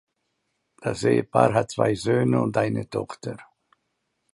Das 0.77 1.03
Ehepaar 1.03 1.53
hat 1.53 1.69
zwei 1.69 1.93
Söhne 1.93 2.41
und 2.41 2.57
eine 2.57 2.89
Tochter. 2.89 3.37